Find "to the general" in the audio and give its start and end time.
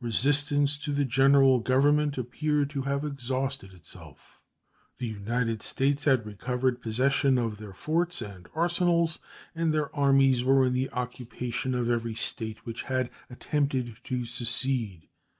0.76-1.58